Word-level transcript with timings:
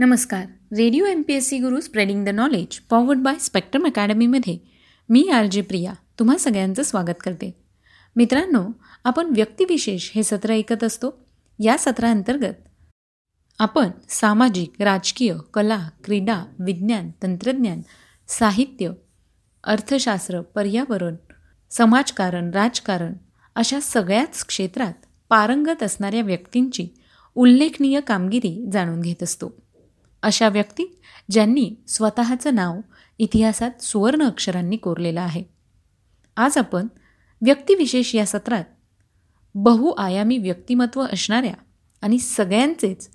नमस्कार. 0.00 0.42
Radio 0.76 1.04
M 1.04 1.22
P 1.22 1.34
S 1.34 1.48
C 1.48 1.58
Guru 1.58 1.80
spreading 1.80 2.24
the 2.24 2.28
knowledge 2.28 2.78
powered 2.80 3.18
by 3.18 3.34
spectrum 3.40 3.86
अकॅडमीमध्ये 3.86 4.58
मी 5.08 5.28
R 5.28 5.46
J 5.46 5.62
Priya 5.62 5.92
तुम्हा 6.18 6.36
सगळ्यांचं 6.36 6.82
स्वागत 6.82 7.20
करते. 7.20 7.60
मित्रांनो 8.16 8.68
आपण 9.04 9.26
व्यक्तिविशेष 9.26 10.10
हे 10.14 10.22
सत्र 10.22 10.52
ऐकत 10.52 10.84
असतो. 10.84 11.26
या 11.58 11.78
सत्राअंतर्गत 11.78 12.54
आपण 13.58 13.90
सामाजिक 14.08 14.82
राजकीय 14.82 15.34
कला 15.54 15.88
क्रीडा 16.04 16.44
विज्ञान 16.58 17.10
तंत्रज्ञान 17.22 17.80
साहित्य 18.28 18.90
अर्थशास्त्र 19.64 20.40
पर्यावरण 20.40 21.16
समाजकारण 21.70 22.50
राजकारण 22.50 23.12
अशा 23.54 23.80
सगळ्याच 23.80 24.44
क्षेत्रात 24.44 24.94
पारंगत 25.28 25.82
असणाऱ्या 25.82 26.22
व्यक्तींची 26.22 26.88
उल्लेखनीय 27.34 28.00
कामगिरी 28.00 28.66
जाणून 28.72 29.00
घेत 29.00 29.22
असतो. 29.22 29.59
अशा 30.22 30.48
व्यक्ती 30.48 31.00
ज्यांनी 31.30 31.74
स्वतःचं 31.88 32.54
नाव 32.54 32.80
इतिहासात 33.18 33.82
सुवर्ण 33.82 34.22
अक्षरांनी 34.22 34.76
कोरलेलं 34.76 35.20
आहे. 35.20 35.44
आज 36.36 36.58
आपण 36.58 36.86
व्यक्तिविशेष 37.42 38.14
या 38.14 38.26
सत्रात 38.26 38.64
बहुआयामी 39.54 40.38
व्यक्तिमत्व 40.38 41.02
असणाऱ्या 41.02 41.54
आणि 42.02 42.18
सगळ्यांचेच 42.18 43.10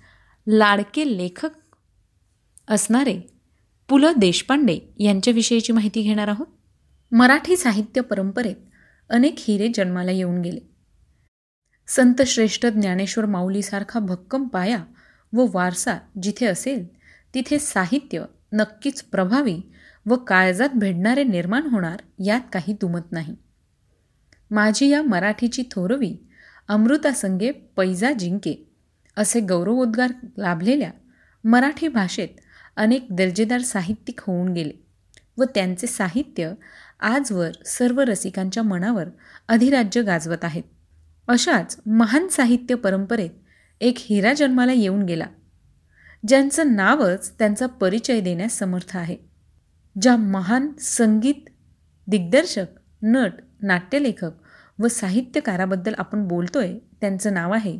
लाडके 0.46 1.18
लेखक 1.18 1.50
असणारे 2.68 3.20
पु 3.88 3.98
ल 3.98 4.06
देशपांडे 4.16 4.78
यांच्याविषयीची 4.98 5.72
माहिती 5.72 6.02
घेणार 6.02 6.28
आहोत. 6.28 6.46
मराठी 7.12 7.56
साहित्य 7.56 8.00
परंपरेत 8.00 8.56
अनेक 9.10 9.34
हिरे 9.38 9.68
जन्माला 9.74 10.10
येऊन 10.10 10.40
गेले. 10.42 10.60
संतश्रेष्ठ 11.88 12.66
ज्ञानेश्वर 12.66 13.26
माऊलीसारखा 13.26 14.00
भक्कम 14.00 14.48
पाया 14.48 14.84
व 15.32 15.46
वारसा 15.52 15.98
जिथे 16.22 16.46
असेल 16.46 16.95
तिथे 17.36 17.58
साहित्य 17.58 18.24
नक्कीच 18.52 19.02
प्रभावी 19.02 19.60
व 20.06 20.16
काळजात 20.16 20.68
भेडणारे 20.74 21.24
निर्माण 21.24 21.62
होणार 21.62 21.96
यात 22.24 22.40
काही 22.52 22.72
दुमत 22.72 23.12
नाही. 23.12 23.34
माझी 24.50 24.88
या 24.88 25.02
मराठीची 25.02 25.62
थोरवी 25.70 26.16
अमृतासंगे 26.68 27.50
पैजा 27.50 28.12
जिंके 28.12 28.68
असे 29.16 29.40
गौरवोद्गार 29.40 30.12
लाभलेल्या 30.38 30.90
मराठी 31.44 31.88
भाषेत 31.88 32.28
अनेक 32.76 33.06
दर्जेदार 33.10 33.60
साहित्यिक 33.60 34.20
होऊन 34.20 34.52
गेले 34.52 34.72
व 35.38 35.44
त्यांचे 35.44 35.86
साहित्य 35.86 36.52
आजवर 37.00 37.50
सर्व 37.66 38.00
रसिकांच्या 38.00 38.62
मनावर 38.62 39.04
अधिराज्य 39.48 40.02
गाजवत 40.02 40.44
आहेत. 40.44 40.64
अशाच 41.28 41.80
महान 41.86 42.28
साहित्य 42.28 42.74
परंपरेत 42.74 43.30
एक 43.80 43.94
हिरा 43.98 44.32
जन्माला 44.32 44.72
येऊन 44.72 45.02
गेला. 45.02 45.26
ज्यांचं 46.26 46.74
नावच 46.76 47.32
त्यांचा 47.38 47.66
परिचय 47.66 48.20
देण्यास 48.20 48.58
समर्थ 48.58 48.96
आहे. 48.96 49.16
ज्या 50.00 50.16
महान 50.16 50.72
संगीत 50.80 51.48
दिग्दर्शक 52.06 52.66
नट 53.02 53.32
नाट्यलेखक 53.62 54.30
व 54.78 54.88
साहित्यकाराबद्दल 54.88 55.94
आपण 55.98 56.28
बोलतोय 56.28 56.78
त्यांचं 57.00 57.34
नाव 57.34 57.52
आहे 57.52 57.78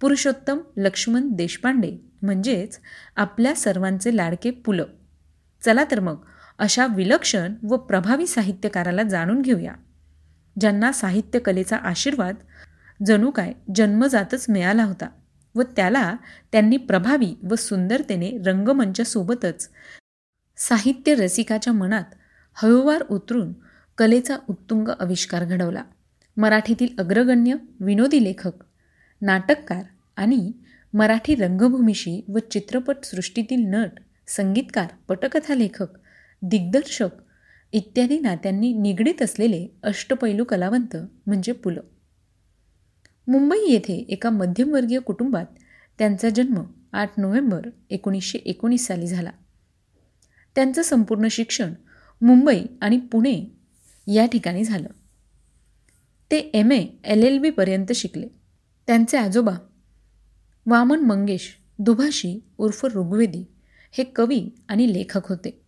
पुरुषोत्तम 0.00 0.58
लक्ष्मण 0.76 1.28
देशपांडे. 1.28 1.96
म्हणजेच 2.22 2.78
आपल्या 3.16 3.54
सर्वांचे 3.54 4.16
लाडके 4.16 4.50
पुलं. 4.50 4.84
चला 5.64 5.84
तर 5.90 6.00
मग 6.00 6.16
अशा 6.58 6.86
विलक्षण 6.86 7.54
व 7.62 7.76
प्रभावी 7.76 8.26
साहित्यकाराला 8.26 9.02
जाणून 9.02 9.42
घेऊया 9.42 9.72
ज्यांना 10.60 10.92
साहित्यकलेचा 10.92 11.76
आशीर्वाद 11.76 12.34
जणू 13.06 13.30
काय 13.30 13.52
जन्मजातच 13.74 14.46
मिळाला 14.48 14.84
होता. 14.84 15.08
व 15.54 15.62
त्याला 15.62 16.16
त्यांनी 16.52 16.76
प्रभावी 16.76 17.34
व 17.50 17.54
सुंदरतेने 17.54 18.38
रंगमंचासोबतच 18.46 19.70
साहित्य 20.56 21.14
रसिकाच्या 21.14 21.72
मनात 21.72 22.04
हळूवार 22.54 23.02
उतरून 23.10 23.52
कलेचा 23.98 24.36
उत्तुंग 24.48 24.88
आविष्कार 25.00 25.44
घडवला. 25.44 25.82
मराठीतील 26.36 26.88
अग्रगण्य 26.98 27.54
विनोदी 27.80 28.24
लेखक 28.24 28.52
नाटककार 29.22 29.82
आणि 30.16 30.52
मराठी 30.94 31.34
रंगभूमीशी 31.34 32.24
व 32.28 32.38
चित्रपटसृष्टीतील 32.38 33.64
नट 33.66 34.00
संगीतकार 34.26 34.86
पटकथा 35.08 35.54
लेखक 35.54 35.86
दिग्दर्शक 36.42 37.08
इत्यादी 37.72 38.18
नात्यांनी 38.18 38.72
निगडीत 38.72 39.22
असलेले 39.22 39.66
अष्टपैलू 39.82 40.44
कलावंत 40.44 40.96
म्हणजे 41.26 41.52
पुलं. 41.52 41.80
मुंबई 43.28 43.56
येथे 43.68 43.94
एका 44.08 44.30
मध्यमवर्गीय 44.30 44.98
कुटुंबात 44.98 45.46
त्यांचा 45.98 46.28
जन्म 46.28 46.62
आठ 46.92 47.12
नोव्हेंबर 47.18 47.66
एकोणीसशे 47.90 48.38
एकोणीस 48.38 48.86
साली 48.86 49.06
झाला. 49.06 49.30
त्यांचं 50.54 50.82
संपूर्ण 50.82 51.28
शिक्षण 51.30 51.74
मुंबई 52.22 52.62
आणि 52.80 52.98
पुणे 52.98 53.44
या 54.06 54.26
ठिकाणी 54.26 54.64
झालं. 54.64 54.88
ते 56.30 56.38
एम. 56.38 56.72
ए. 56.72 56.86
एल. 57.04 57.22
एल. 57.22 57.38
बीपर्यंत 57.38 57.92
शिकले. 57.92 58.28
त्यांचे 58.86 59.16
आजोबा 59.16 59.56
वामन 60.66 61.00
मंगेश 61.00 61.56
दुभाषी 61.78 62.44
उर्फ 62.58 62.84
ऋग्वेदी 62.84 63.44
हे 63.92 64.04
कवी 64.04 64.48
आणि 64.68 64.92
लेखक 64.92 65.28
होते. 65.28 65.60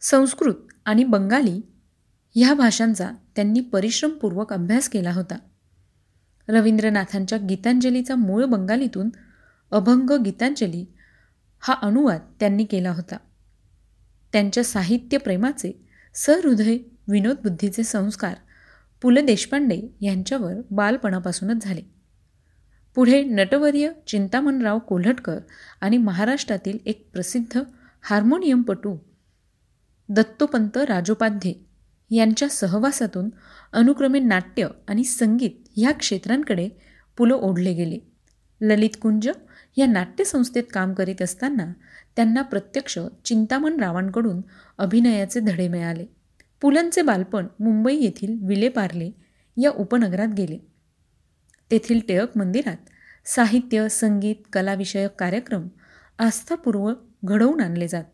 संस्कृत 0.00 0.54
आणि 0.84 1.04
बंगाली 1.04 1.60
ह्या 2.34 2.54
भाषांचा 2.54 3.10
त्यांनी 3.36 3.60
परिश्रमपूर्वक 3.60 4.52
अभ्यास 4.52 4.88
केला 4.88 5.12
होता. 5.12 5.38
रवींद्रनाथांच्या 6.48 7.38
गीतांजलीचा 7.38 8.14
मूळ 8.14 8.44
बंगालीतून 8.44 9.10
अभंग 9.70 10.10
गीतांजली 10.10 10.84
हा 11.58 11.74
अनुवाद 11.82 12.20
त्यांनी 12.40 12.64
केला 12.64 12.90
होता. 12.90 13.16
त्यांच्या 14.32 14.64
साहित्यप्रेमाचे 14.64 15.84
सहृदय 16.14 16.78
विनोदबुद्धीचे 17.08 17.82
संस्कार 17.82 18.34
पु 19.02 19.10
ल 19.10 19.18
देशपांडे 19.18 19.80
यांच्यावर 20.00 20.52
बालपणापासूनच 20.70 21.64
झाले. 21.64 21.82
पुढे 22.94 23.22
नटवर्य 23.24 23.90
चिंतामणराव 24.06 24.78
कोल्हटकर 24.78 25.38
आणि 25.80 25.98
महाराष्ट्रातील 25.98 26.78
एक 26.86 27.10
प्रसिद्ध 27.12 27.62
हार्मोनियमपटू 28.02 28.96
दत्तोपंत 30.08 30.76
राजोपाध्ये 30.76 31.65
यांच्या 32.10 32.48
सहवासातून 32.48 33.30
अनुक्रमे 33.72 34.20
नाट्य 34.20 34.68
आणि 34.88 35.04
संगीत 35.04 35.50
ह्या 35.76 35.92
क्षेत्रांकडे 35.92 36.68
पुलं 37.16 37.34
ओढले 37.34 37.72
गेले. 37.72 37.98
ललितकुंज 38.60 39.28
या 39.76 39.86
नाट्यसंस्थेत 39.86 40.64
काम 40.72 40.94
करीत 40.94 41.22
असताना 41.22 41.72
त्यांना 42.16 42.42
प्रत्यक्ष 42.42 42.98
चिंतामण 43.24 43.80
रावांकडून 43.80 44.40
अभिनयाचे 44.78 45.40
धडे 45.40 45.68
मिळाले. 45.68 46.06
पुलंचे 46.60 47.02
बालपण 47.02 47.46
मुंबई 47.60 47.96
येथील 47.96 48.46
विलेपार्ले 48.46 49.10
या 49.62 49.70
उपनगरात 49.70 50.28
गेले. 50.28 50.58
तेथील 51.70 52.00
टिळक 52.08 52.36
मंदिरात 52.36 52.76
साहित्य 53.28 53.88
संगीत 53.88 54.36
कलाविषयक 54.52 55.10
कार्यक्रम 55.10 55.68
आस्थापूर्वक 56.18 56.98
घडवून 57.24 57.60
आणले 57.60 57.88
जात. 57.88 58.04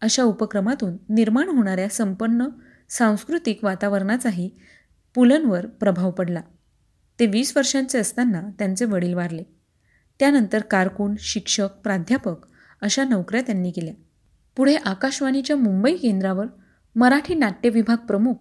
अशा 0.00 0.22
उपक्रमातून 0.22 0.96
निर्माण 1.08 1.48
होणाऱ्या 1.48 1.88
संपन्न 1.88 2.46
सांस्कृतिक 2.88 3.64
वातावरणाचाही 3.64 4.50
पुलंवर 5.14 5.66
प्रभाव 5.66 6.10
पडला. 6.10 6.40
ते 7.18 7.26
वीस 7.26 7.56
वर्षांचे 7.56 7.98
असताना 7.98 8.42
त्यांचे 8.58 8.84
वडील 8.84 9.14
वारले. 9.14 9.42
त्यानंतर 10.20 10.60
कारकून 10.60 11.14
शिक्षक 11.18 11.68
प्राध्यापक 11.82 12.36
अशा 12.80 13.04
नोकऱ्या 13.04 13.42
त्यांनी 13.42 13.70
केल्या. 13.70 13.94
पुढे 14.56 14.74
आकाशवाणीच्या 14.74 15.56
मुंबई 15.56 15.96
केंद्रावर 15.96 16.46
मराठी 16.96 17.34
नाट्य 17.34 17.68
विभाग 17.68 17.96
प्रमुख 17.96 18.34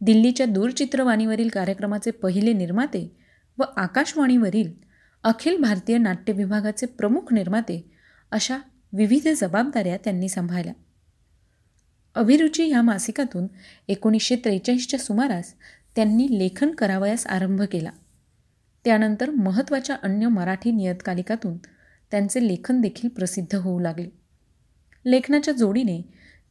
दिल्लीच्या 0.00 0.46
दूरचित्रवाणीवरील 0.46 1.48
कार्यक्रमाचे 1.48 2.10
पहिले 2.10 2.52
निर्माते 2.52 3.16
व 3.58 3.62
आकाशवाणीवरील 3.76 4.72
अखिल 5.22 5.56
भारतीय 5.56 5.98
नाट्य 5.98 6.32
विभागाचे 6.32 6.86
प्रमुख 6.86 7.32
निर्माते 7.32 7.90
अशा 8.30 8.58
विविध 8.92 9.28
जबाबदाऱ्या 9.28 9.96
त्यांनी 9.96 10.28
सांभाळल्या. 10.28 10.72
अभिरुची 12.18 12.64
ह्या 12.64 12.82
मासिकातून 12.82 13.46
एकोणीसशे 13.88 14.36
त्रेचाळीसच्या 14.36 14.98
सुमारास 14.98 15.54
त्यांनी 15.96 16.38
लेखन 16.38 16.70
करावयास 16.70 17.26
आरंभ 17.26 17.62
केला. 17.62 17.90
त्यानंतर 18.84 19.30
महत्त्वाच्या 19.30 19.96
अन्य 20.02 20.28
मराठी 20.28 20.70
नियतकालिकातून 20.70 21.56
त्यांचे 22.10 22.48
लेखन 22.48 22.80
देखील 22.80 23.08
प्रसिद्ध 23.08 23.54
होऊ 23.54 23.80
लागले. 23.80 24.08
लेखनाच्या 25.06 25.54
जोडीने 25.54 26.02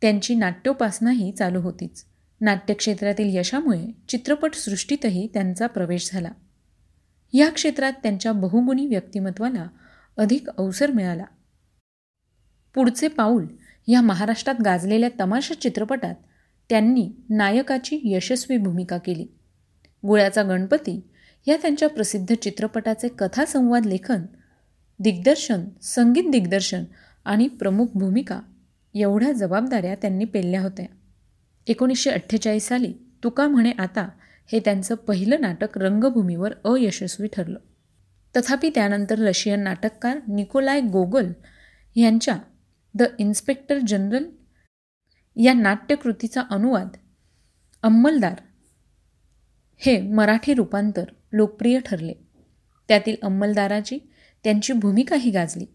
त्यांची 0.01 0.35
नाट्योपासनाही 0.35 1.31
चालू 1.31 1.61
होतीच. 1.61 2.05
नाट्यक्षेत्रातील 2.41 3.37
यशामुळे 3.37 3.87
चित्रपटसृष्टीतही 4.07 5.27
त्यांचा 5.33 5.67
प्रवेश 5.67 6.09
झाला. 6.11 6.31
या 7.33 7.49
क्षेत्रात 7.49 7.93
त्यांच्या 8.03 8.31
बहुगुणी 8.31 8.87
व्यक्तिमत्वाला 8.87 9.67
अधिक 10.17 10.49
अवसर 10.49 10.91
मिळाला. 10.91 11.25
पुढचे 12.75 13.07
पाऊल 13.07 13.47
या 13.88 14.01
महाराष्ट्रात 14.01 14.56
गाजलेल्या 14.66 15.10
तमाशा 15.19 15.54
चित्रपटात 15.54 16.16
त्यांनी 16.69 17.10
नायकाची 17.30 18.00
यशस्वी 18.04 18.57
भूमिका 18.57 18.98
केली. 18.98 19.25
गुळ्याचा 20.07 20.44
गणपती 20.44 21.10
या 21.48 21.57
त्यांच्या 21.62 21.89
प्रसिद्ध 21.89 22.36
चित्रपटाचे 22.36 23.07
कथासंवाद 23.07 23.86
लेखन 23.86 24.22
दिग्दर्शन 25.00 25.66
संगीत 25.81 26.31
दिग्दर्शन 26.31 26.84
आणि 27.25 27.48
प्रमुख 27.48 27.88
भूमिका 27.95 28.39
एवढ्या 28.95 29.31
जबाबदाऱ्या 29.31 29.95
त्यांनी 29.95 30.25
पेलल्या 30.25 30.62
होत्या. 30.62 30.86
एकोणीसशे 31.68 32.10
अठ्ठेचाळीस 32.10 32.68
साली 32.68 32.94
तुका 33.24 33.48
म्हणे 33.48 33.72
आता 33.72 34.10
हे 34.51 34.60
त्यांचं 34.60 34.95
पहिलं 34.95 35.42
नाटक 35.42 35.78
रंगभूमीवर 35.78 36.54
अयशस्वी 36.66 37.28
ठरलं. 37.28 37.60
तथापि 38.38 38.69
त्यानंतर 38.75 39.19
रशियन 39.19 39.60
नाटककार 39.60 40.19
निकोलाय 40.28 40.81
गोगल 40.81 41.31
यांच्या 41.95 42.38
द 42.97 43.03
इन्स्पेक्टर 43.19 43.79
जनरल 43.88 44.25
या 45.35 45.53
नाट्यकृतीचा 45.53 46.44
अनुवाद 46.49 46.88
अंमलदार 47.83 48.41
हे 49.77 50.01
मराठी 50.01 50.53
रूपांतर 50.53 51.03
लोकप्रिय 51.33 51.79
ठरले. 51.79 52.13
त्यातील 52.88 53.15
अंमलदाराची 53.23 53.97
त्यांची 54.44 54.73
भूमिकाही 54.73 55.31
गाजली. 55.31 55.65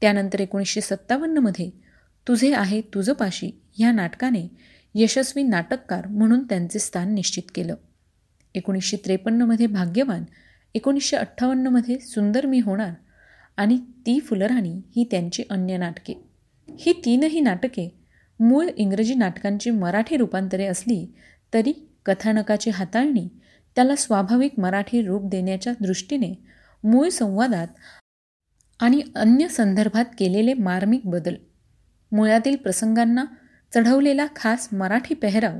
त्यानंतर 0.00 0.40
एकोणीसशे 0.40 0.80
सत्तावन्नमध्ये 0.80 1.70
तुझे 2.28 2.54
आहे 2.54 2.80
तुझं 2.80 3.12
पाशी 3.12 3.50
ह्या 3.78 3.92
नाटकाने 3.92 4.48
यशस्वी 4.94 5.42
नाटककार 5.42 6.06
म्हणून 6.06 6.44
त्यांचे 6.44 6.78
स्थान 6.78 7.14
निश्चित 7.14 7.42
केलं. 7.54 7.74
एकोणीसशे 8.54 8.96
त्रेपन्नमध्ये 8.96 9.66
भाग्यवान 9.66 10.24
एकोणीसशे 10.74 11.16
अठ्ठावन्नमध्ये 11.16 11.98
सुंदर 11.98 12.46
मी 12.46 12.60
होणार 12.60 12.92
आणि 13.56 13.78
ती 14.06 14.20
फुलराणी 14.20 14.80
ही 14.96 15.04
त्यांची 15.10 15.42
अन्य 15.50 15.76
नाटके. 15.76 16.29
ही 16.78 16.92
तीनही 17.04 17.40
नाटके 17.40 17.98
मूळ 18.40 18.66
इंग्रजी 18.76 19.14
नाटकांची 19.14 19.70
मराठी 19.70 20.16
रूपांतरे 20.16 20.66
असली 20.66 21.14
तरी 21.54 21.72
कथानकाची 22.06 22.70
हाताळणी 22.70 23.28
त्याला 23.76 23.96
स्वाभाविक 23.96 24.60
मराठी 24.60 25.02
रूप 25.02 25.22
देण्याच्या 25.24 25.72
दृष्टीने 25.80 26.34
मूळ 26.84 27.08
संवादात 27.08 27.66
आणि 28.80 29.02
अन्य 29.14 29.48
संदर्भात 29.48 30.04
केलेले 30.18 30.54
मार्मिक 30.54 31.00
बदल 31.04 31.34
मुळातील 32.12 32.56
प्रसंगांना 32.56 33.24
चढवलेला 33.74 34.26
खास 34.36 34.68
मराठी 34.72 35.14
पेहराव 35.14 35.58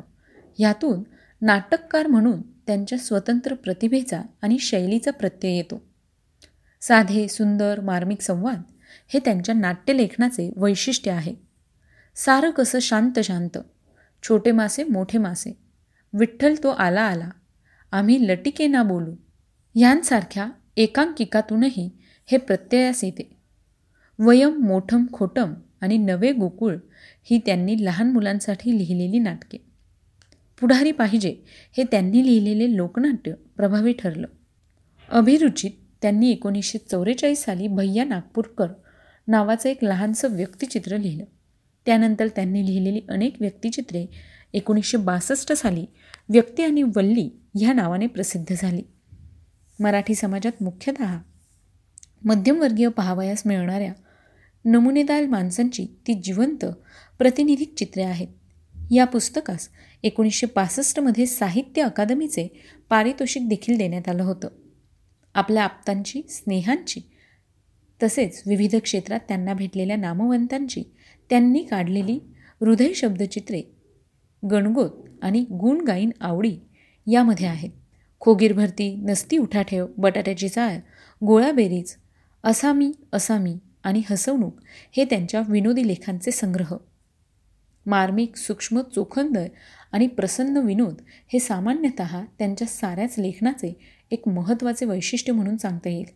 ह्यातून 0.58 1.02
नाटककार 1.42 2.06
म्हणून 2.06 2.42
त्यांच्या 2.42 2.98
स्वतंत्र 2.98 3.54
प्रतिभेचा 3.54 4.22
आणि 4.42 4.58
शैलीचा 4.58 5.10
प्रत्यय 5.10 5.56
येतो. 5.56 5.82
साधे 6.80 7.28
सुंदर 7.28 7.80
मार्मिक 7.80 8.20
संवाद 8.20 8.62
हे 9.08 9.20
त्यांच्या 9.25 9.54
नाट्यलेखनाचे 9.54 10.52
वैशिष्ट्य 10.56 11.10
आहे. 11.10 11.34
सारं 12.14 12.50
कसं 12.50 12.78
शांत 12.78 13.19
शांत 13.19 13.58
छोटे 14.22 14.52
मासे 14.52 14.84
मोठे 14.84 15.19
मासे 15.19 15.58
विठ्ठल 16.12 16.54
तो 16.62 16.69
आला 16.69 17.02
आला 17.02 17.28
आम्ही 17.92 18.28
लटिके 18.28 18.66
ना 18.66 18.82
बोलू 18.82 19.14
यांसारख्या 19.75 20.48
एकांकिकातूनही 20.76 21.90
हे 22.26 22.38
प्रत्ययास 22.38 23.04
येते. 23.04 23.37
वयम 24.19 24.56
मोठम 24.66 25.06
खोटम 25.12 25.54
आणि 25.81 25.98
नवे 25.98 26.32
गोकुळ 26.32 26.76
ही 27.22 27.40
त्यांनी 27.46 27.84
लहान 27.84 28.12
मुलांसाठी 28.12 28.78
लिहिलेली 28.78 29.19
नाटके. 29.19 29.58
पुढारी 30.60 30.93
पाहिजे 30.93 31.36
हे 31.76 31.84
त्यांनी 31.84 32.26
लिहिलेले 32.26 32.76
लोकनाट्य 32.76 33.32
प्रभावी 33.56 33.93
ठरलं. 33.93 34.26
अभिरुचित 35.08 35.70
त्यांनी 36.02 36.31
एकोणीसशे 36.31 36.79
चौवेचाळीस 36.79 37.44
साली 37.44 37.69
भैया 37.69 38.05
नागपूरकर 38.05 38.67
नावाचं 39.29 39.69
एक 39.69 39.79
लहानसं 39.82 40.37
व्यक्तिचित्र 40.37 40.97
लिहिलं. 40.97 41.25
त्यानंतर 41.87 42.29
त्यांनी 42.29 42.67
लिहिलेली 42.67 43.00
अनेक 43.08 43.37
व्यक्तिचित्रे 43.41 44.06
एकोणीसशे 44.52 44.97
बासष्ट 44.97 45.52
साली 45.52 45.87
व्यक्ती 46.29 46.62
आणि 46.62 46.82
वल्ली 46.82 47.41
ह्या 47.58 47.73
नावाने 47.73 48.06
प्रसिद्ध 48.06 48.55
झाली. 48.58 48.82
मराठी 49.81 50.14
समाजात 50.14 50.62
मुख्यतः 50.62 51.19
मध्यमवर्गीय 52.25 52.88
पहावयास 52.88 53.43
मिळणाऱ्या 53.46 53.93
नमुनेदार 54.64 55.26
माणसांची 55.26 55.87
ती 56.06 56.14
जिवंत 56.14 56.64
प्रतिनिधिक 57.19 57.75
चित्रे 57.75 58.03
आहेत. 58.03 58.29
या 58.91 59.05
पुस्तकास 59.05 59.69
एकोणीसशे 60.03 60.46
पासष्टमध्ये 60.46 61.26
साहित्य 61.26 61.82
अकादमीचे 61.82 62.61
पारितोषिक 62.88 63.49
देखील 63.49 63.79
देण्यात 63.79 64.08
आलं 64.08 64.23
होतं. 64.23 64.49
आपल्या 65.35 65.65
आप्तांची 65.65 66.23
स्नेहांची. 66.29 67.00
तसेच 68.03 68.43
विविध 68.47 68.77
क्षेत्रात 68.77 69.21
त्यांना 69.29 69.55
भेटलेल्या 69.55 69.97
नामवंतांची 69.97 70.82
त्यांनी 71.31 71.62
काढलेली 71.62 72.19
हृदय 72.61 72.93
शब्दचित्रे 72.93 73.62
गणगोत 74.50 74.91
आणि 75.23 75.41
गुणगाईन 75.41 76.11
आवडी 76.21 76.56
यामध्ये 77.06 77.47
आहेत. 77.47 77.71
खोगीर 78.21 78.53
भरती 78.53 78.94
नसती 78.94 79.38
उठाठेव 79.38 79.87
बटाट्याची 79.99 80.49
चाळ 80.49 80.77
गोळाबेरीज 81.27 81.97
असामी 82.44 82.93
असामी 83.12 83.56
आणि 83.85 84.03
हसवणूक 84.11 84.61
हे 84.97 85.05
त्यांच्या 85.05 85.43
विनोदी 85.49 85.88
लेखांचे 85.88 86.31
संग्रह. 86.31 86.77
मार्मिक 87.87 88.37
सूक्ष्म 88.37 88.81
चोखंदर 88.81 89.47
आणि 89.93 90.06
प्रसन्न 90.06 90.56
विनोद 90.56 91.03
हे 91.32 91.38
सामान्यतः 91.38 92.25
त्यांच्या 92.38 92.67
साऱ्याच 92.69 93.15
लेखनाचे 93.19 94.00
एक 94.10 94.28
महत्त्वाचे 94.28 94.86
वैशिष्ट्य 94.86 95.32
म्हणून 95.32 95.56
सांगता 95.56 95.88
येईल. 95.88 96.06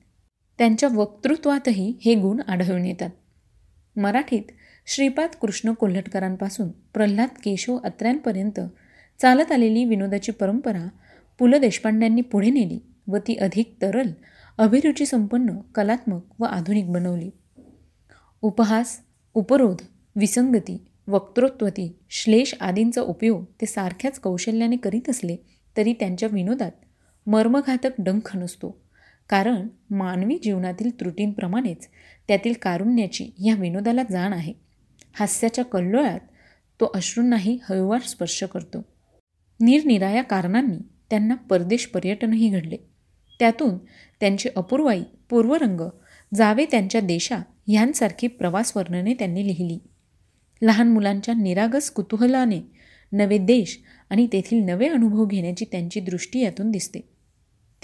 त्यांच्या 0.59 0.89
वक्तृत्वातही 0.93 1.99
हे 2.05 2.15
गुण 2.15 2.41
आढळून 2.49 2.85
येतात. 2.85 3.11
मराठीत 3.97 4.43
श्रीपाद 4.87 5.35
कृष्ण 5.43 5.73
कोल्हटकरांपासून 5.73 6.69
प्रल्हाद 6.69 7.29
केशव 7.29 7.79
अत्र्यांपर्यंत 7.85 8.61
चालत 9.21 9.53
आलेली 9.53 9.85
विनोदाची 9.85 10.33
परंपरा 10.33 10.89
पु 11.39 11.47
ल 11.47 11.55
देशपांड्यांनी 11.55 12.21
पुढे 12.21 12.51
नेली 12.51 12.79
व 13.07 13.17
ती 13.17 13.35
अधिक 13.35 13.75
तरल 13.83 14.11
अभिरुचीसंपन्न 14.59 15.57
कलात्मक 15.75 16.41
व 16.41 16.45
आधुनिक 16.45 16.93
बनवली. 16.93 17.31
उपहास 18.43 18.99
उपरोध 19.35 19.83
विसंगती 20.17 20.87
वक्तृत्वती 21.09 21.97
श्लेष 22.11 22.55
आदींचा 22.61 23.03
उपयोग 23.03 23.45
ते 23.61 23.67
सारख्याच 23.67 24.19
कौशल्याने 24.19 24.77
करीत 24.77 25.11
असले 25.11 25.37
तरी 25.77 25.93
त्यांच्या 25.93 26.29
विनोदात 26.33 26.71
मर्मघातक 27.27 27.91
डंख 27.99 28.37
नसतो. 28.37 28.81
कारण 29.29 29.69
मानवी 29.91 30.39
जीवनातील 30.43 31.01
त्रुटींप्रमाणेच 31.01 31.89
त्यातील 32.29 32.53
कारुण्याची 32.63 33.31
या 33.45 33.55
विनोदाला 33.55 34.03
जाण 34.11 34.33
आहे. 34.33 34.53
हास्याच्या 35.15 35.65
कल्लोळात 35.65 36.21
तो 36.81 36.93
अश्रूंनाही 36.95 37.59
हळूवार 37.69 38.01
स्पर्श 38.01 38.43
करतो. 38.43 38.85
निरनिराया 39.61 40.23
कारणांनी 40.23 40.77
त्यांना 41.11 41.35
परदेश 41.35 41.87
पर्यटनही 41.87 42.49
घडले. 42.49 42.77
त्यातून 43.39 43.79
त्यांची 44.21 44.49
अपूर्वाई 44.57 45.03
पूर्वरंग 45.31 45.81
जावे 46.35 46.65
त्यांच्या 46.71 47.01
देशा 47.01 47.39
ह्यांसारखी 47.69 48.27
प्रवास 48.27 48.77
वर्णने 48.77 49.15
त्यांनी 49.15 49.47
लिहिली. 49.47 49.79
लहान 50.63 50.89
मुलांच्या 50.89 51.35
निरागस 51.35 51.91
कुतूहलाने 51.91 52.61
नवे 53.13 53.39
देश 53.39 53.81
आणि 54.11 54.27
तेथील 54.27 54.65
नवे 54.65 54.89
अनुभव 54.89 55.25
घेण्याची 55.25 55.65
त्यांची 55.65 56.01
दृष्टी 56.01 56.41
यातून 56.41 56.71
दिसते. 56.71 57.14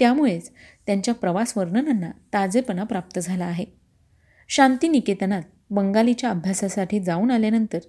त्यामुळेच 0.01 0.51
त्यांच्या 0.85 1.13
प्रवास 1.13 1.53
वर्णनांना 1.57 2.11
ताजेपणा 2.33 2.83
प्राप्त 2.83 3.19
झाला 3.19 3.45
आहे. 3.45 3.65
शांतिनिकेतनात 4.49 5.41
बंगालीच्या 5.69 6.29
अभ्यासासाठी 6.29 6.99
जाऊन 6.99 7.31
आल्यानंतर 7.31 7.79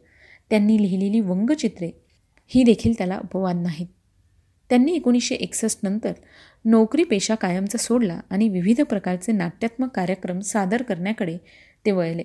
त्यांनी 0.51 0.83
लिहिलेली 0.83 1.21
वंगचित्रे 1.21 1.91
ही 2.47 2.63
देखील 2.63 2.93
त्याला 2.99 3.17
अपवाद 3.17 3.57
नाहीत. 3.57 3.87
त्यांनी 4.71 4.93
एकोणीसशे 4.93 5.35
एकसष्ट 5.35 5.79
नंतर 5.83 6.13
नोकरी 6.65 7.05
पेशा 7.05 7.35
कायमचा 7.35 7.79
सोडला 7.79 8.21
आणि 8.31 8.49
विविध 8.49 8.81
प्रकारचे 8.81 9.33
नाट्यात्मक 9.33 9.89
कार्यक्रम 9.89 10.41
सादर 10.41 10.83
करण्याकडे 10.83 11.39
ते 11.87 11.91
वळले. 11.91 12.23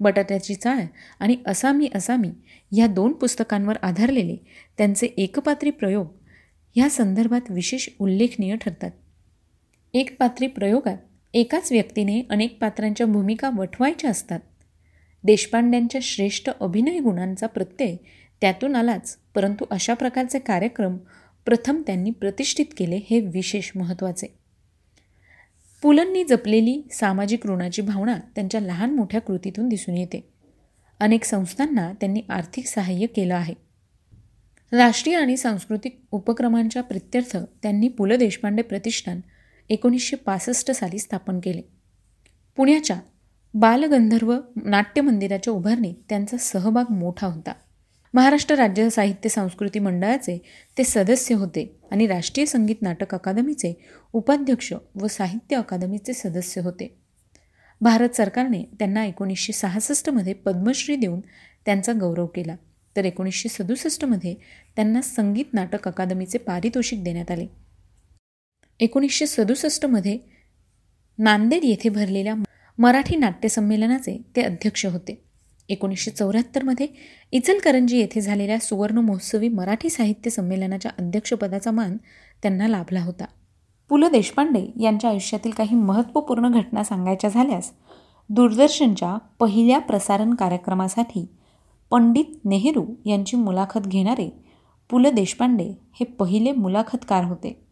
बटाट्याची 0.00 0.54
चाळ 0.54 0.84
आणि 1.20 1.36
असामी 1.46 1.88
असामी 1.94 2.30
ह्या 2.72 2.86
दोन 2.86 3.12
पुस्तकांवर 3.12 3.76
आधारलेले 3.82 4.36
त्यांचे 4.78 5.06
एकपात्री 5.06 5.70
प्रयोग 5.70 6.06
ह्या 6.76 6.90
संदर्भात 6.90 7.40
विशेष 7.50 7.88
उल्लेखनीय 7.98 8.56
ठरतात. 8.56 8.90
एक 9.94 10.16
पात्री 10.18 10.46
प्रयोगात 10.46 10.96
एकाच 11.34 11.72
व्यक्तीने 11.72 12.22
अनेक 12.30 12.58
पात्रांच्या 12.60 13.06
भूमिका 13.06 13.50
वठवायच्या 13.56 14.10
असतात. 14.10 14.40
देशपांड्यांच्या 15.24 16.00
श्रेष्ठ 16.02 16.50
अभिनय 16.60 16.98
गुणांचा 16.98 17.46
प्रत्यय 17.46 17.96
त्यातून 18.40 18.76
आलाच 18.76 19.18
परंतु 19.34 19.64
अशा 19.70 19.94
प्रकारचे 19.94 20.38
कार्यक्रम 20.38 20.96
प्रथम 21.44 21.82
त्यांनी 21.86 22.10
प्रतिष्ठित 22.10 22.66
केले 22.76 23.00
हे 23.10 23.20
विशेष 23.20 23.70
महत्त्वाचे. 23.74 24.26
पुलंनी 25.82 26.24
जपलेली 26.24 26.88
सामाजिक 26.92 27.46
ऋणाची 27.46 27.82
भावना 27.82 28.18
त्यांच्या 28.34 28.60
लहान 28.60 28.94
मोठ्या 28.94 29.20
कृतीतून 29.20 29.68
दिसून 29.68 29.96
येते. 29.96 30.28
अनेक 31.00 31.24
संस्थांना 31.24 31.92
त्यांनी 31.92 32.22
आर्थिक 32.28 32.66
सहाय्य 32.66 33.06
केलं 33.06 33.34
आहे. 33.34 33.71
राष्ट्रीय 34.72 35.16
आणि 35.16 35.36
सांस्कृतिक 35.36 36.00
उपक्रमांच्या 36.12 36.82
प्रित्यर्थ 36.82 37.36
त्यांनी 37.36 37.88
पु 37.88 38.06
ल 38.06 38.16
देशपांडे 38.16 38.62
प्रतिष्ठान 38.62 39.20
एकोणीसशे 39.70 40.16
पासष्ट 40.16 40.70
साली 40.70 40.98
स्थापन 40.98 41.40
केले. 41.40 41.62
पुण्याच्या 42.56 42.96
बालगंधर्व 43.54 44.34
नाट्य 44.64 45.00
मंदिराच्या 45.00 45.52
उभारणीत 45.52 45.94
त्यांचा 46.08 46.36
सहभाग 46.36 46.84
मोठा 46.90 47.26
होता. 47.26 47.52
महाराष्ट्र 48.14 48.54
राज्य 48.54 48.90
साहित्य 48.90 49.28
संस्कृती 49.28 49.78
मंडळाचे 49.78 50.38
ते 50.78 50.84
सदस्य 50.84 51.34
होते 51.34 51.80
आणि 51.90 52.06
राष्ट्रीय 52.06 52.46
संगीत 52.46 52.82
नाटक 52.82 53.14
अकादमीचे 53.14 53.74
उपाध्यक्ष 54.12 54.72
व 54.94 55.06
साहित्य 55.06 55.56
अकादमीचे 55.56 56.12
सदस्य 56.12 56.60
होते. 56.60 56.94
भारत 57.80 58.16
सरकारने 58.16 58.64
त्यांना 58.78 59.04
एकोणीसशे 59.04 59.52
सहासष्टमध्ये 59.52 60.32
पद्मश्री 60.32 60.96
देऊन 60.96 61.20
त्यांचा 61.66 61.92
गौरव 61.92 62.26
केला. 62.26 62.56
तर 62.96 63.04
एकोणीसशे 63.04 63.48
सदुसष्टमध्ये 63.48 64.34
त्यांना 64.76 65.00
संगीत 65.00 65.52
नाटक 65.52 65.88
अकादमीचे 65.88 66.38
पारितोषिक 66.38 67.02
देण्यात 67.04 67.30
आले. 67.30 67.46
एकोणीसशे 68.80 69.26
सदुसष्टमध्ये 69.26 70.18
नांदेड 71.18 71.64
येथे 71.64 71.88
भरलेल्या 71.88 72.34
मराठी 72.78 73.16
नाट्यसंमेलनाचे 73.16 74.16
ते 74.36 74.42
अध्यक्ष 74.42 74.86
होते. 74.86 75.22
एकोणीसशे 75.68 76.10
चौऱ्याहत्तरमध्ये 76.10 76.86
इचलकरंजी 77.32 77.98
येथे 77.98 78.20
झालेल्या 78.20 78.58
सुवर्ण 78.58 78.98
महोत्सवी 78.98 79.48
मराठी 79.48 79.90
साहित्य 79.90 80.30
संमेलनाच्या 80.30 80.90
अध्यक्षपदाचा 80.98 81.70
मान 81.70 81.96
त्यांना 82.42 82.68
लाभला 82.68 83.00
होता. 83.00 83.24
पु 83.90 83.96
ल 83.96 84.08
देशपांडे 84.08 84.64
यांच्या 84.80 85.10
आयुष्यातील 85.10 85.50
काही 85.50 85.76
महत्त्वपूर्ण 85.76 86.48
घटना 86.50 86.84
सांगायच्या 86.84 87.30
झाल्यास 87.30 87.70
दूरदर्शनच्या 88.30 89.16
पहिल्या 89.38 89.78
प्रसारण 89.78 90.34
कार्यक्रमासाठी 90.34 91.24
पंडित 91.92 92.24
नेहरू 92.44 92.84
यांची 93.06 93.36
मुलाखत 93.36 93.86
घेणारे 93.86 94.28
पु 94.90 94.98
ल 94.98 95.06
देशपांडे 95.06 95.64
हे 95.94 96.04
पहिले 96.04 96.52
मुलाखतकार 96.52 97.24
होते. 97.24 97.66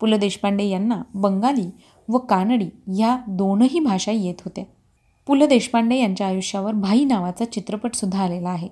पु 0.00 0.06
ल 0.06 0.14
देशपांडे 0.14 0.64
यांना 0.64 1.02
बंगाली 1.14 1.66
व 2.08 2.18
कानडी 2.18 2.68
या 2.98 3.16
दोनही 3.28 3.80
भाषा 3.80 4.12
येत 4.12 4.34
होत्या. 4.44 4.64
पु 5.26 5.34
ल 5.34 5.46
देशपांडे 5.46 5.96
यांच्या 5.96 6.26
आयुष्यावर 6.26 6.72
भाई 6.72 7.04
नावाचा 7.04 7.44
चित्रपटसुद्धा 7.44 8.22
आलेला 8.22 8.48
आहे. 8.48 8.68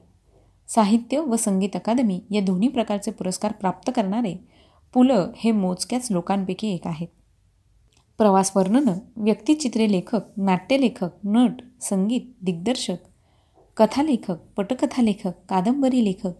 साहित्य 0.69 1.19
व 1.19 1.37
संगीत 1.37 1.77
अकादमी 1.77 2.21
या 2.31 2.41
दोन्ही 2.41 2.69
प्रकारचे 2.69 3.11
पुरस्कार 3.11 3.53
प्राप्त 3.53 3.91
करणारे 3.97 4.35
पु 4.95 5.03
ल 5.03 5.11
हे 5.37 5.53
मोजक्याच 5.53 6.11
लोकांपैकी 6.11 6.75
एक 6.75 6.87
आहेत. 6.87 7.09
प्रवास 8.19 8.53
वर्णनं 8.57 8.99
व्यक्तिचित्रे 9.17 9.91
लेखक 9.93 10.21
नाट्यलेखक 10.37 11.11
नट 11.25 11.63
संगीत 11.81 12.33
दिग्दर्शक 12.43 12.97
कथालेखक 13.76 14.37
पटकथालेखक 14.56 15.33
कादंबरी 15.49 16.04
लेखक 16.04 16.33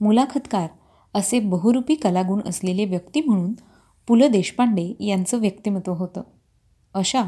मुलाखतकार 0.00 0.66
असे 1.14 1.40
बहुरूपी 1.40 1.94
कलागुण 1.94 2.40
असलेले 2.46 2.84
व्यक्ती 2.84 3.20
म्हणून 3.20 3.52
पु 4.08 4.16
ल 4.16 4.26
देशपांडे 4.26 4.92
यांचं 5.00 5.40
व्यक्तिमत्व 5.40 5.92
होतं. 5.92 6.22
अशा 6.94 7.22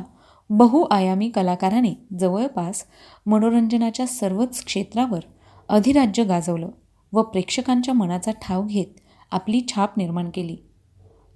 बहुआयामी 0.50 1.28
कलाकाराने 1.28 1.92
जवळपास 2.20 2.84
मनोरंजनाच्या 3.26 4.06
सर्वच 4.06 4.64
क्षेत्रावर 4.64 5.20
अधिराज्य 5.68 6.24
गाजवलं 6.24 6.68
व 7.12 7.22
प्रेक्षकांच्या 7.22 7.94
मनाचा 7.94 8.30
ठाव 8.42 8.66
घेत 8.66 9.00
आपली 9.30 9.60
छाप 9.68 9.98
निर्माण 9.98 10.30
केली. 10.30 10.56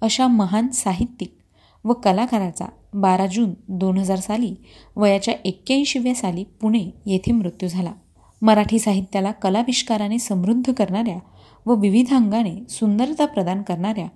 अशा 0.01 0.27
महान 0.27 0.67
साहित्यिक 0.67 1.37
व 1.85 1.93
कलाकाराचा 1.93 2.65
बारा 2.93 3.25
जून 3.27 3.53
दोन 3.69 3.97
हजार 3.97 4.19
साली 4.19 4.55
वयाच्या 4.95 5.33
एक्क्याऐंशीव्या 5.45 6.15
साली 6.15 6.43
पुणे 6.43 6.89
येथे 7.05 7.31
मृत्यू 7.31 7.69
झाला. 7.69 7.93
मराठी 8.41 8.79
साहित्याला 8.79 9.31
कलाविष्काराने 9.31 10.19
समृद्ध 10.19 10.73
करणाऱ्या 10.73 11.17
व 11.65 11.75
विविध 11.75 12.13
अंगाने 12.13 12.55
सुंदरता 12.69 13.25
प्रदान 13.25 13.61
करणाऱ्या 13.61 14.07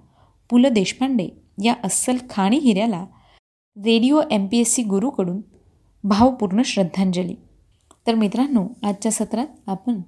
पु 0.49 0.57
ल 0.57 0.65
देशपांडे 0.65 1.27
या 1.63 1.73
अस्सल 1.83 2.17
खाणी 2.29 2.57
हिऱ्याला 2.57 3.05
radio 3.77 4.21
M 4.31 4.47
P 4.47 4.59
S 4.59 4.73
C 4.73 4.83
गुरूकडून 4.83 5.41
भावपूर्ण 6.03 6.61
श्रद्धांजली. 6.65 7.35
तर 8.07 8.15
मित्रांनो 8.15 8.67
आजच्या 8.83 9.11
सत्रात 9.11 9.47
आपण 9.67 10.01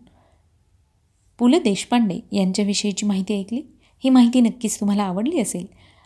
पु 1.39 1.47
ल 1.47 1.55
देशपांडे 1.63 2.19
यांच्याविषयीची 2.31 3.05
माहिती 3.05 3.39
ऐकली. 3.39 3.61
ही 4.03 4.09
माहिती 4.09 4.41
नक्कीच 4.41 4.79
तुम्हाला 4.79 5.03
आवडली 5.03 5.39
असेल 5.39 5.65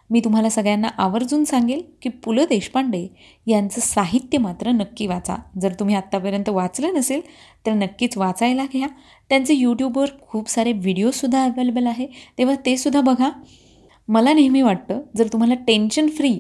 मी 0.10 0.20
तुम्हाला 0.20 0.50
सगळ्यांना 0.50 0.88
आवर्जून 0.98 1.44
सांगेल 1.44 1.82
की 2.02 2.10
पु 2.10 2.34
ल 2.34 2.46
देशपांडे 2.50 3.08
यांचं 3.48 3.82
साहित्य 3.82 4.38
मात्र 4.38 4.72
नक्की 4.72 5.08
वाचा. 5.08 5.36
जर 5.62 5.74
तुम्ही 5.74 5.96
आत्तापर्यंत 5.96 6.50
वाचलं 6.50 6.94
नसेल 6.94 7.22
तर 7.66 7.74
नक्कीच 7.74 8.18
वाचायला 8.18 8.66
घ्या. 8.74 8.88
त्यांचे 9.30 9.54
यूट्यूबवर 9.54 10.10
खूप 10.22 10.50
सारे 10.50 10.72
व्हिडिओसुद्धा 10.72 11.44
अवेलेबल 11.44 11.88
आहे. 11.88 12.08
तेव्हा 12.38 12.56
ते 12.66 12.78
सुद्धा 12.78 13.02
बघा. 13.02 13.30
मला 14.08 14.34
नेहमी 14.34 14.62
वाटतं 14.62 15.02
जर 15.18 15.28
तुम्हाला 15.28 15.54
टेन्शन 15.68 16.08
फ्री 16.08 16.38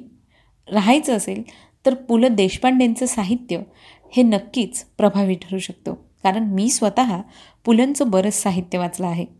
राहायचं 0.67 1.17
असेल 1.17 1.43
तर 1.85 1.93
पु 1.93 2.17
ल 2.17 2.27
देशपांडेंचं 2.27 3.05
साहित्य 3.05 3.59
हे 4.13 4.23
नक्कीच 4.23 4.83
प्रभावी 4.97 5.35
ठरू 5.35 5.59
शकतो. 5.59 5.93
कारण 6.23 6.43
मी 6.43 6.69
स्वतः 6.69 7.17
पुलंचं 7.65 8.09
बरंच 8.09 8.33
साहित्य 8.33 8.77
वाचलं 8.77 9.07
आहे. 9.07 9.38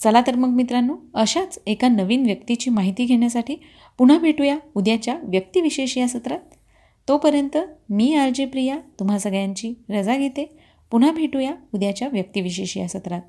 चला 0.00 0.20
तर 0.26 0.36
मग 0.36 0.48
मित्रांनो 0.48 0.96
अशाच 1.14 1.58
एका 1.66 1.88
नवीन 1.88 2.24
व्यक्तीची 2.26 2.70
माहिती 2.70 3.04
घेण्यासाठी 3.04 3.56
पुन्हा 3.98 4.18
भेटूया 4.18 4.56
उद्याच्या 4.74 5.16
व्यक्तिविशेष 5.22 5.98
या 5.98 6.08
सत्रात. 6.08 6.38
तोपर्यंत 7.08 7.56
मी 7.90 8.14
आर 8.14 8.30
जे 8.30 8.46
प्रिया 8.46 8.78
तुम्हा 8.98 9.18
सगळ्यांची 9.18 9.72
रजा 9.90 10.16
घेते. 10.16 10.44
पुन्हा 10.90 11.10
भेटूया 11.10 11.52
उद्याच्या 11.74 12.08
व्यक्तिविशेष 12.08 12.76
या 12.76 12.88
सत्रात. 12.88 13.20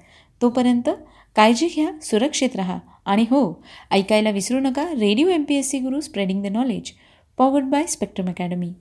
तोपर्यंत 0.42 0.90
काळजी 1.36 1.68
घ्या 1.68 1.92
सुरक्षित 2.02 2.56
राहा 2.56 2.80
आणि 3.06 3.24
हो 3.24 3.64
ऐकायला 3.92 4.30
विसरू 4.30 4.60
नका 4.60 4.86
radio 5.00 5.28
M 5.28 5.44
P 5.44 5.56
S 5.56 5.70
C 5.70 5.80
Guru 5.80 6.00
spreading 6.00 6.44
the 6.44 6.48
knowledge 6.48 6.92
powered 7.38 7.66
by 7.66 7.86
Spectrum 7.88 8.30
academy 8.30 8.74